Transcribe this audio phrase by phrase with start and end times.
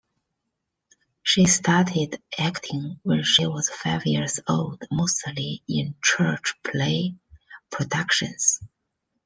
[1.21, 7.13] She started acting when she was five years old, mostly in church play
[7.69, 8.61] productions.